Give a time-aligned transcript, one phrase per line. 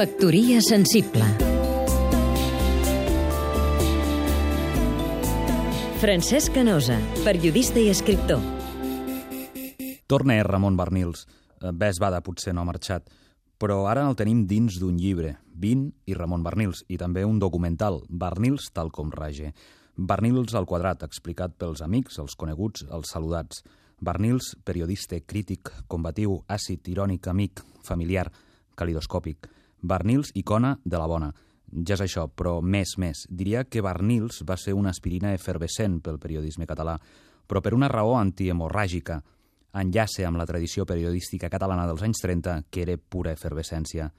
[0.00, 1.26] Factoria sensible
[6.00, 8.40] Francesc Canosa, periodista i escriptor
[10.08, 11.26] Torna Ramon Barnils.
[11.60, 13.12] Eh, Ves Bada potser no ha marxat,
[13.60, 18.00] però ara el tenim dins d'un llibre, Vin i Ramon Barnils, i també un documental,
[18.08, 19.52] Barnils tal com rage.
[20.00, 23.60] Barnils al quadrat, explicat pels amics, els coneguts, els saludats.
[24.00, 28.30] Barnils, periodista, crític, combatiu, àcid, irònic, amic, familiar,
[28.80, 29.60] calidoscòpic.
[29.82, 31.30] Barnils, icona de la bona.
[31.70, 33.26] Ja és això, però més, més.
[33.30, 36.96] Diria que Barnils va ser una aspirina efervescent pel periodisme català,
[37.46, 39.20] però per una raó antihemorràgica.
[39.80, 44.10] Enllaça amb la tradició periodística catalana dels anys 30, que era pura efervescència.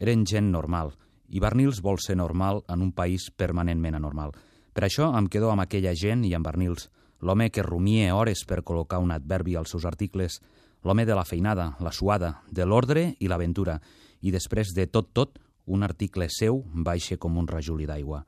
[0.00, 0.94] Eren gent normal,
[1.28, 4.32] i Barnils vol ser normal en un país permanentment anormal.
[4.74, 6.88] Per això em quedo amb aquella gent i amb Barnils,
[7.20, 10.40] l'home que rumia hores per col·locar un adverbi als seus articles,
[10.84, 13.78] l'home de la feinada, la suada, de l'ordre i l'aventura,
[14.24, 18.24] i després de tot tot, un article seu baixa com un rajuli d'aigua.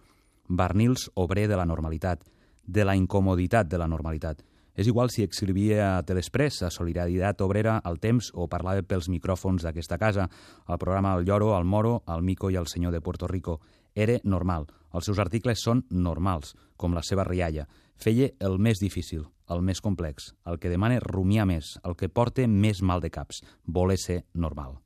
[0.48, 2.22] Barnils, obrer de la normalitat,
[2.66, 4.42] de la incomoditat de la normalitat.
[4.76, 9.64] És igual si escrivia a Telespress, a Solidaritat Obrera, al Temps o parlava pels micròfons
[9.64, 10.28] d'aquesta casa,
[10.66, 13.60] al programa El Lloro, el Moro, el Mico i el Senyor de Puerto Rico.
[13.94, 14.68] Era normal.
[14.92, 17.64] Els seus articles són normals, com la seva rialla.
[17.96, 22.44] Feia el més difícil, el més complex, el que demana rumiar més, el que porta
[22.46, 24.85] més mal de caps, voler ser normal.